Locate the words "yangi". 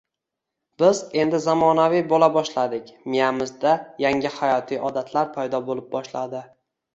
4.05-4.33